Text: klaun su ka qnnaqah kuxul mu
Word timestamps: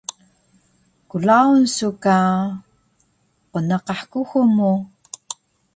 klaun 1.09 1.61
su 1.75 1.87
ka 2.03 2.15
qnnaqah 3.51 4.01
kuxul 4.11 4.47
mu 4.57 4.71